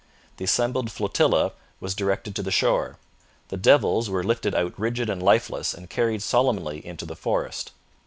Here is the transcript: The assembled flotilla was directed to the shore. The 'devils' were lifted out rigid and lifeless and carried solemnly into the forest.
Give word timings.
The 0.37 0.45
assembled 0.45 0.91
flotilla 0.91 1.51
was 1.79 1.93
directed 1.93 2.35
to 2.35 2.41
the 2.41 2.49
shore. 2.49 2.97
The 3.49 3.57
'devils' 3.57 4.09
were 4.09 4.23
lifted 4.23 4.55
out 4.55 4.73
rigid 4.75 5.11
and 5.11 5.21
lifeless 5.21 5.75
and 5.75 5.91
carried 5.91 6.23
solemnly 6.23 6.83
into 6.83 7.05
the 7.05 7.15
forest. 7.15 7.71